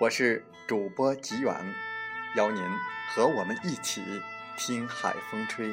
[0.00, 1.54] 我是主播吉远。
[2.34, 2.64] 邀您
[3.10, 4.00] 和我们一起
[4.56, 5.68] 听海风吹。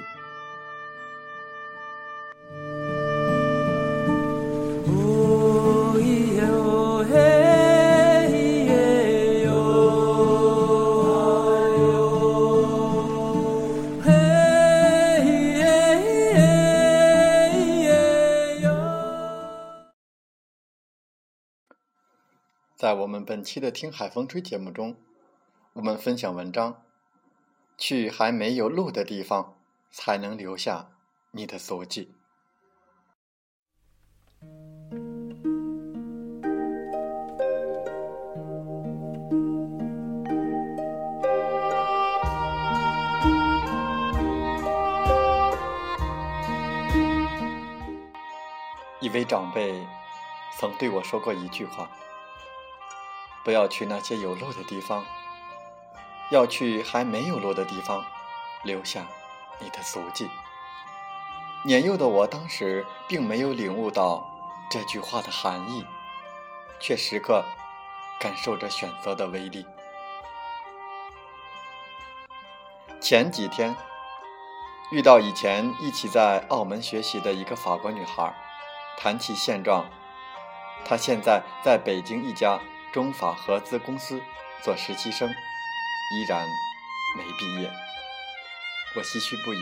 [23.08, 24.98] 我们本期的《听海风吹》节目中。
[25.72, 26.84] 我们分享文章，
[27.78, 29.56] 去还没有路的地方，
[29.90, 30.90] 才能留下
[31.32, 32.12] 你的足迹。
[49.00, 49.88] 一位长辈
[50.60, 51.90] 曾对我说过一句话
[53.48, 55.06] ：“不要去那些有路的地方。”
[56.32, 58.04] 要去还没有落的地方，
[58.64, 59.08] 留下
[59.60, 60.30] 你的足迹。
[61.64, 64.30] 年幼的我当时并没有领悟到
[64.70, 65.86] 这句话的含义，
[66.82, 67.46] 却时刻
[68.20, 69.66] 感受着选择的威力。
[73.00, 73.74] 前几天
[74.92, 78.36] 遇到以前一起在澳门学习的一个法国女孩，
[78.98, 79.86] 谈起现状，
[80.84, 82.60] 她现在在北京一家
[82.92, 84.22] 中法合资公司
[84.64, 85.30] 做实习生。
[85.30, 86.48] 依然
[87.18, 87.70] 没毕业，
[88.96, 89.60] 我唏嘘不已，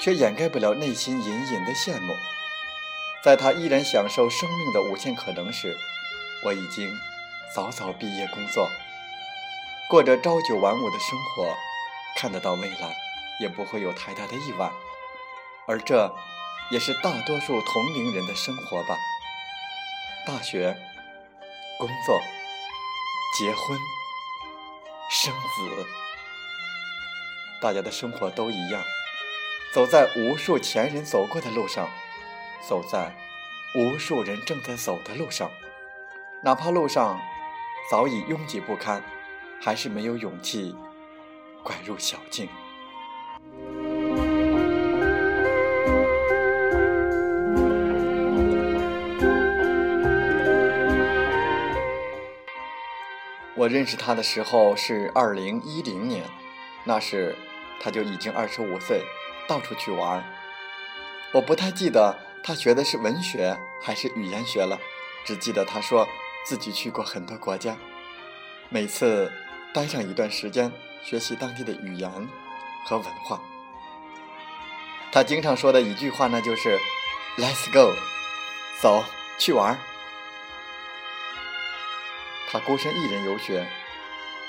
[0.00, 2.14] 却掩盖不了内心隐隐的羡慕。
[3.24, 5.76] 在他依然享受生命的无限可能时，
[6.44, 6.88] 我已经
[7.52, 8.70] 早早毕业工作，
[9.88, 11.56] 过着朝九晚五的生活，
[12.16, 12.94] 看得到未来，
[13.40, 14.70] 也不会有太大的意外。
[15.66, 16.14] 而这，
[16.70, 18.96] 也是大多数同龄人的生活吧。
[20.24, 20.76] 大学、
[21.80, 22.20] 工作、
[23.38, 23.78] 结婚。
[25.10, 25.86] 生子，
[27.58, 28.82] 大家的生活都一样，
[29.72, 31.88] 走在无数前人走过的路上，
[32.68, 33.16] 走在
[33.74, 35.50] 无数人正在走的路上，
[36.42, 37.18] 哪怕路上
[37.90, 39.02] 早已拥挤不堪，
[39.58, 40.76] 还是没有勇气
[41.62, 42.46] 拐入小径。
[53.60, 56.24] 我认识他的时候是二零一零年，
[56.84, 57.36] 那时
[57.78, 59.02] 他就已经二十五岁，
[59.46, 60.24] 到处去玩。
[61.30, 64.80] 我不太记得他学的是文学还是语言学了，
[65.26, 66.08] 只记得他说
[66.42, 67.76] 自己去过很多国家，
[68.70, 69.30] 每次
[69.74, 72.10] 待上一段时间学习当地的语言
[72.86, 73.42] 和文化。
[75.12, 76.78] 他经常说的一句话呢，就是
[77.36, 77.94] “Let's go”，
[78.80, 79.04] 走
[79.38, 79.89] 去玩儿。
[82.52, 83.64] 他孤身一人游学，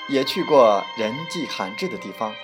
[0.08, 2.34] 也去过人迹罕至的地方，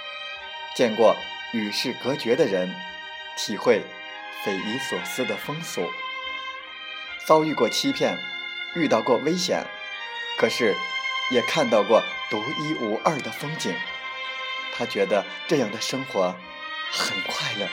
[0.77, 1.17] 见过
[1.53, 2.73] 与世隔绝的人，
[3.37, 3.83] 体会
[4.45, 5.91] 匪夷所思的风俗，
[7.27, 8.17] 遭遇过欺骗，
[8.77, 9.67] 遇到过危险，
[10.39, 10.77] 可是
[11.33, 13.75] 也看到过独一无二的风景。
[14.77, 16.37] 他觉得这样的生活
[16.93, 17.69] 很快乐，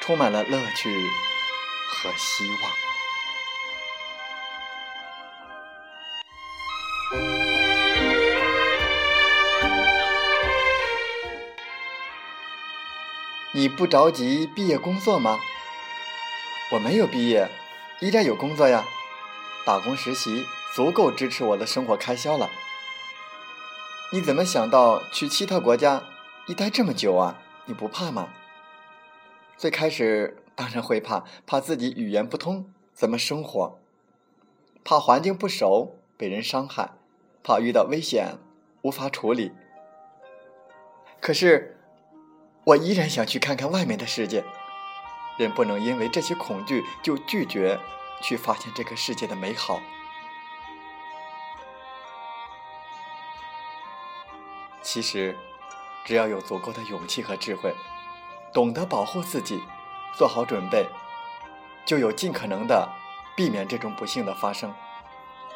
[0.00, 0.90] 充满了乐趣
[1.90, 2.95] 和希望。
[13.56, 15.38] 你不着急毕业工作吗？
[16.72, 17.48] 我没有毕业，
[18.00, 18.84] 依然有工作呀，
[19.64, 20.44] 打工实习
[20.74, 22.50] 足够支持我的生活开销了。
[24.12, 26.02] 你怎么想到去其他国家
[26.46, 27.38] 一待这么久啊？
[27.64, 28.28] 你不怕吗？
[29.56, 33.78] 最开始当然会怕，怕自己语言不通，怎么生活，
[34.84, 36.90] 怕环境不熟被人伤害，
[37.42, 38.36] 怕遇到危险
[38.82, 39.52] 无法处理。
[41.22, 41.75] 可是，
[42.66, 44.44] 我依然想去看看外面的世界。
[45.38, 47.78] 人不能因为这些恐惧就拒绝
[48.20, 49.80] 去发现这个世界的美好。
[54.82, 55.36] 其实，
[56.04, 57.72] 只要有足够的勇气和智慧，
[58.52, 59.62] 懂得保护自己，
[60.16, 60.88] 做好准备，
[61.84, 62.88] 就有尽可能的
[63.36, 64.74] 避免这种不幸的发生。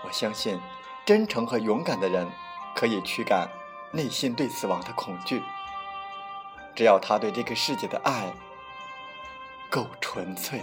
[0.05, 0.61] 我相信，
[1.05, 2.31] 真诚和勇敢的人
[2.77, 3.49] 可以驱赶
[3.93, 5.43] 内心对死亡的恐惧。
[6.75, 8.33] 只要他对这个世界的爱。
[9.71, 10.61] 够纯粹。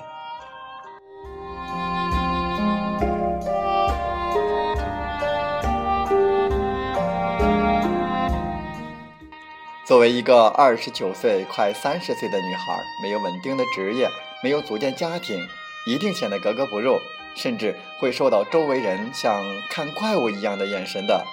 [9.85, 14.09] 作为一个二十九岁快三十岁的女孩，没有稳定的职业，
[14.43, 15.47] 没有组建家庭，
[15.85, 16.99] 一定显得格格不入，
[17.33, 21.25] 甚至会受到周围人像看怪物一样的眼神的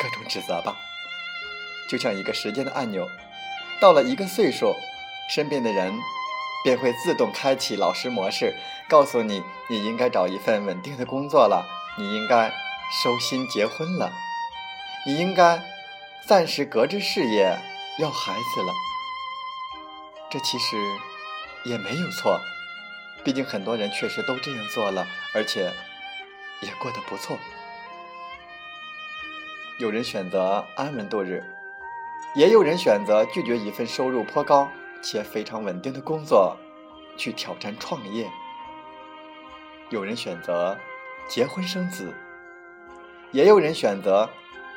[0.00, 0.76] 各种指责吧。
[1.90, 3.08] 就像一个时间的按钮，
[3.80, 4.74] 到了一个岁数，
[5.28, 5.98] 身边的人。
[6.64, 8.52] 便会自动开启老师模式，
[8.88, 11.64] 告诉你你应该找一份稳定的工作了，
[11.96, 12.52] 你应该
[13.00, 14.12] 收心结婚了，
[15.06, 15.62] 你应该
[16.26, 17.56] 暂时搁置事业
[18.00, 18.72] 要孩子了。
[20.28, 20.76] 这其实
[21.64, 22.40] 也没有错，
[23.22, 25.72] 毕竟很多人确实都这样做了，而且
[26.60, 27.38] 也过得不错。
[29.78, 31.44] 有人选择安稳度日，
[32.38, 34.68] 也有人选择拒绝一份收入颇高。
[35.00, 36.56] 且非常稳定的工作，
[37.16, 38.28] 去挑战创业。
[39.90, 40.76] 有人选择
[41.28, 42.12] 结婚生子，
[43.30, 44.28] 也有人选择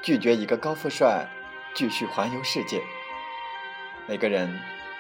[0.04, 1.28] 拒绝一个高富帅，
[1.74, 2.84] 继续环游世界。
[4.08, 4.60] 每个人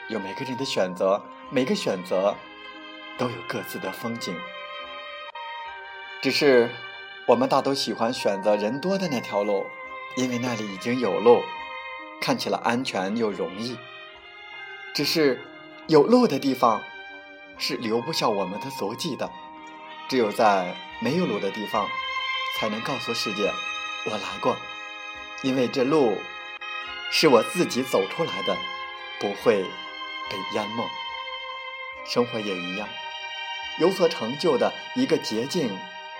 [0.09, 1.21] 有每个人的选择，
[1.51, 2.35] 每个选择
[3.19, 4.35] 都有各自的风景。
[6.19, 6.67] 只是
[7.27, 9.67] 我们大都喜欢选择人多的那条路，
[10.17, 11.43] 因为那里已经有路，
[12.21, 13.77] 看起来安全又容易。
[14.93, 15.41] 只是
[15.87, 16.81] 有路的地方
[17.57, 19.29] 是留不下我们的足迹的，
[20.07, 21.89] 只有在没有路的地方，
[22.57, 23.51] 才能告诉世界
[24.05, 24.55] 我来过，
[25.43, 26.17] 因为这路
[27.09, 28.55] 是我自己走出来的，
[29.19, 29.63] 不会
[30.29, 30.87] 被淹没。
[32.05, 32.87] 生活也一样，
[33.79, 35.69] 有所成就的一个捷径，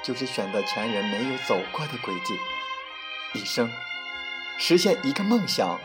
[0.01, 2.37] 就是选择前人没有走过的轨迹，
[3.33, 3.71] 一生
[4.57, 5.79] 实现一个梦想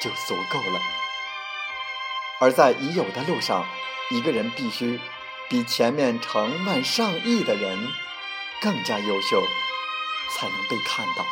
[0.00, 0.80] 就足够了。
[2.38, 3.66] 而在已有的路上，
[4.10, 5.00] 一个人必须
[5.48, 7.88] 比前面成万上亿的人
[8.60, 9.42] 更加优秀，
[10.34, 11.24] 才能被看到。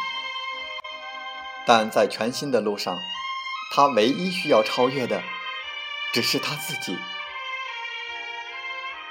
[1.66, 2.99] 但在全新的路上，
[3.72, 5.22] 他唯一需要超越的，
[6.12, 6.96] 只是他自己。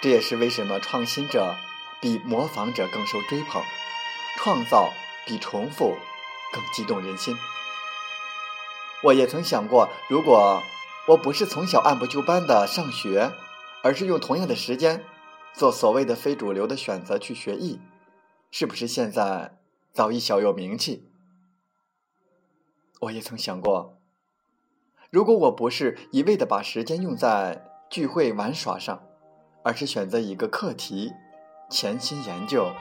[0.01, 1.55] 这也是为什么创新者
[2.01, 3.63] 比模仿者更受追捧，
[4.37, 4.91] 创造
[5.25, 5.97] 比重复
[6.51, 7.35] 更激动人心。
[9.03, 10.61] 我也曾想过，如果。
[11.05, 13.33] 我不是从小按部就班的上学，
[13.83, 15.03] 而是用同样的时间
[15.53, 17.81] 做所谓的非主流的选择去学艺，
[18.51, 19.57] 是不是现在
[19.91, 21.09] 早已小有名气？
[23.01, 23.99] 我也曾想过，
[25.09, 29.03] 如果我不是一味的把时间用在聚会玩耍上，
[29.65, 31.11] 而是选择一个课题
[31.69, 32.71] 潜心研究，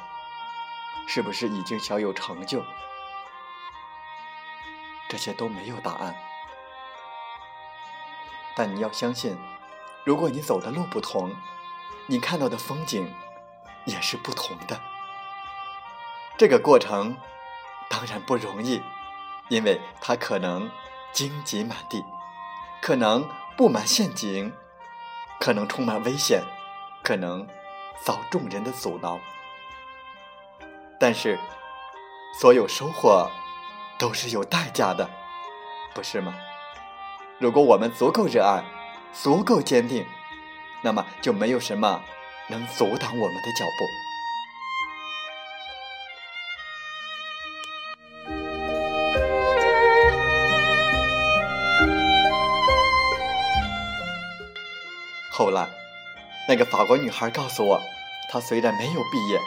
[1.09, 2.62] 是不是已经小有成就？
[5.12, 6.16] 这些都没有答案。
[8.57, 9.37] 但你要相信，
[10.04, 11.37] 如果你走的路不同，
[12.07, 13.14] 你看到的风景
[13.85, 14.81] 也是不同的。
[16.38, 17.14] 这个过程
[17.90, 18.81] 当然不容易，
[19.50, 20.71] 因为它可能
[21.12, 22.02] 荆棘满地，
[22.81, 24.50] 可能布满陷阱，
[25.38, 26.42] 可能充满危险，
[27.04, 27.47] 可能
[28.00, 29.21] 遭众人的阻挠。
[30.99, 31.38] 但是，
[32.40, 33.31] 所有收获
[34.02, 35.09] 都是有代价的，
[35.94, 36.35] 不是吗？
[37.38, 38.64] 如果我们足够热爱，
[39.12, 40.04] 足够坚定，
[40.82, 42.02] 那么就没有什么
[42.49, 43.85] 能阻挡我们的脚步。
[55.30, 55.68] 后来，
[56.49, 57.80] 那个法国女孩告诉我，
[58.32, 59.38] 她虽然没有毕业，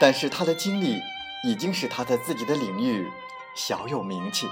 [0.00, 0.98] 但是她的经历
[1.44, 3.06] 已经使她在自己的领域
[3.56, 4.48] 小有名气。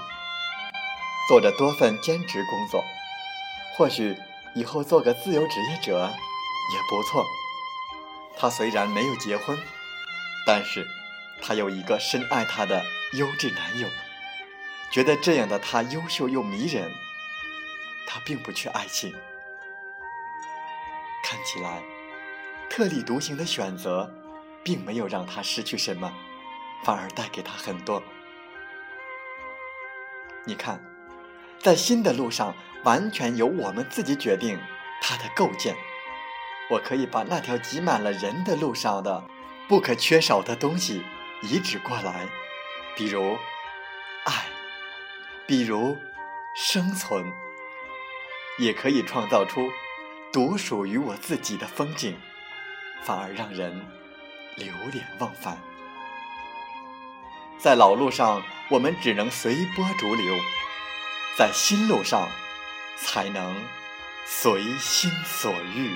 [1.27, 2.83] 做着多份兼职工作，
[3.75, 4.17] 或许
[4.53, 6.11] 以后做个自由职业者
[6.73, 7.25] 也不错。
[8.37, 9.57] 他虽然没有结婚，
[10.45, 10.85] 但是
[11.41, 12.83] 他有一个深爱他的
[13.13, 13.87] 优质男友，
[14.91, 16.91] 觉得这样的他优秀又迷人。
[18.07, 19.13] 他并不缺爱情，
[21.23, 21.81] 看起来
[22.69, 24.09] 特立独行的选择，
[24.63, 26.13] 并没有让他失去什么，
[26.83, 28.01] 反而带给他很多。
[30.45, 30.79] 你看，
[31.59, 34.59] 在新的路上，完全由我们自己决定
[35.01, 35.75] 它的构建。
[36.69, 39.23] 我可以把那条挤满了人的路上的
[39.67, 41.03] 不可缺少的东西
[41.41, 42.27] 移植过来，
[42.95, 43.37] 比如
[44.25, 44.45] 爱，
[45.47, 45.97] 比如
[46.55, 47.31] 生存，
[48.59, 49.69] 也可以创造出
[50.31, 52.17] 独属于我自己的风景，
[53.03, 53.85] 反而让人
[54.55, 55.57] 流连忘返。
[57.65, 60.35] 在老路上，我们只能随波逐流；
[61.35, 62.29] 在新路上，
[62.95, 63.55] 才能
[64.23, 65.95] 随心所欲。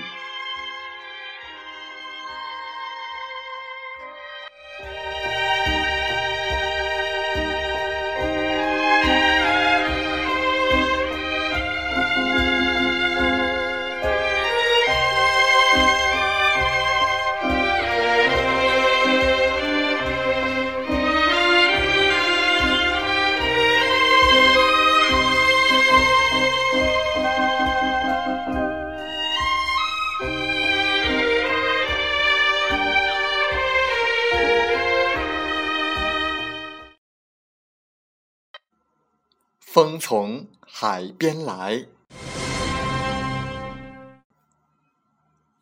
[40.82, 41.86] 海边来。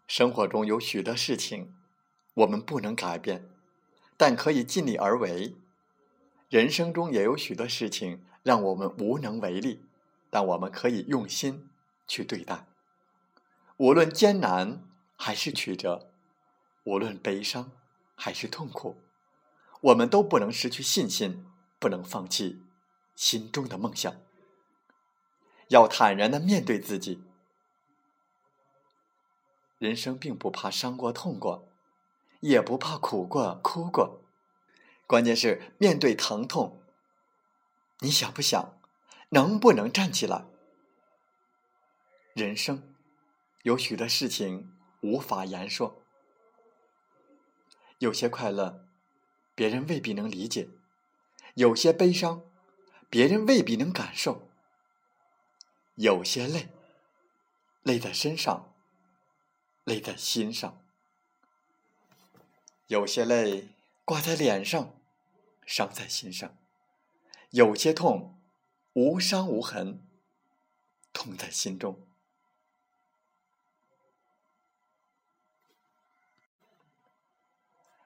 [0.06, 1.74] 生活中有许多事情，
[2.34, 3.50] 我们不能改变，
[4.16, 5.56] 但可以尽力而为；
[6.48, 9.84] 人生中也有许多事情让我们无能为力，
[10.30, 11.68] 但我们可以用心
[12.06, 12.68] 去对待。
[13.78, 14.84] 无论艰难
[15.16, 16.12] 还是曲折，
[16.84, 17.72] 无论悲伤
[18.14, 18.96] 还是痛苦，
[19.80, 21.44] 我们都不能失去信心，
[21.80, 22.62] 不能放弃。
[23.16, 24.14] 心中的梦想，
[25.68, 27.22] 要坦然的面对自己。
[29.78, 31.68] 人生并不怕伤过、痛过，
[32.40, 34.22] 也不怕苦过、哭过，
[35.06, 36.82] 关键是面对疼痛，
[38.00, 38.80] 你想不想，
[39.30, 40.46] 能不能站起来？
[42.34, 42.94] 人生
[43.62, 46.02] 有许多事情无法言说，
[47.98, 48.84] 有些快乐，
[49.54, 50.70] 别人未必能理解；
[51.54, 52.42] 有些悲伤。
[53.10, 54.47] 别人未必能感受，
[55.98, 56.68] 有些累，
[57.82, 58.72] 累在身上，
[59.82, 60.80] 累在心上；
[62.86, 63.70] 有些泪
[64.04, 64.94] 挂在脸上，
[65.66, 66.50] 伤在心上；
[67.50, 68.40] 有些痛
[68.92, 70.06] 无伤无痕，
[71.12, 72.06] 痛在心中。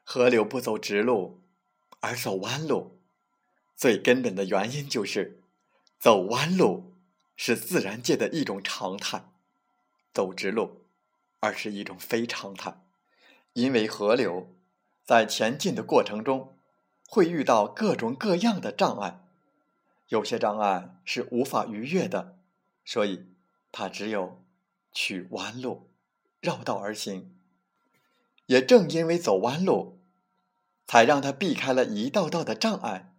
[0.02, 1.42] 河流不走直路，
[2.00, 2.99] 而走弯路。
[3.76, 5.42] 最根本的原因就是，
[5.99, 6.91] 走弯路
[7.44, 9.25] 是自然界的一种常态，
[10.14, 10.84] 走直路
[11.40, 12.80] 而是一种非常态。
[13.54, 14.54] 因为河流
[15.04, 16.56] 在前进的过程中
[17.08, 19.25] 会遇到各种各样的障碍，
[20.06, 22.38] 有些障碍是无法逾越的，
[22.84, 23.26] 所以
[23.72, 24.40] 它只有
[24.92, 25.90] 取弯路，
[26.40, 27.37] 绕道而行。
[28.46, 29.99] 也正因为走弯路，
[30.87, 33.12] 才让它避开了一道道的障碍。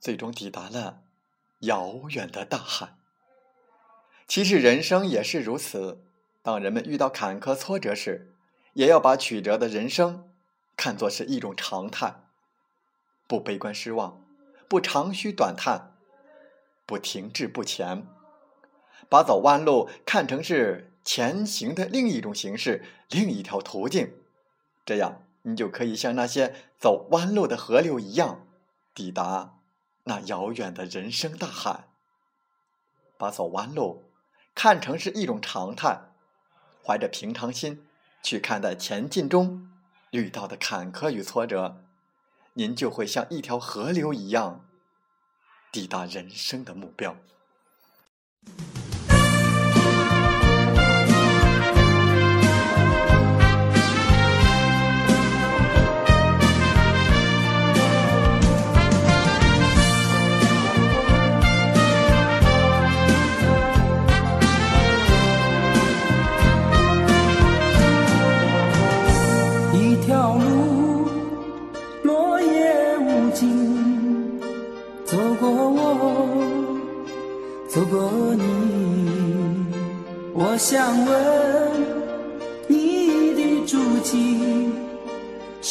[0.00, 1.04] 最终抵达了
[1.60, 2.96] 遥远的大海。
[4.26, 6.04] 其实人生也是如此，
[6.42, 8.34] 当人们遇到坎坷挫折时，
[8.72, 10.30] 也要把曲折的人生
[10.76, 12.22] 看作是一种常态，
[13.26, 14.24] 不悲观失望，
[14.68, 15.96] 不长吁短叹，
[16.86, 18.06] 不停滞不前，
[19.08, 24.14] 把走弯路看成是前行的另一种形式，另一条途径。
[24.86, 28.46] 这样，你就可以像那些走弯路的河流一样，
[28.94, 29.58] 抵达。
[30.04, 31.84] 那遥远的人生大海，
[33.16, 34.10] 把走弯路
[34.54, 36.02] 看成是一种常态，
[36.84, 37.86] 怀着平常心
[38.22, 39.70] 去看待前进中
[40.10, 41.82] 遇到的坎坷与挫折，
[42.54, 44.64] 您就会像一条河流一样
[45.72, 47.16] 抵达人生的目标。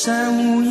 [0.04, 0.71] 山无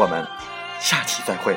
[0.00, 0.26] 我们
[0.78, 1.54] 下期再会。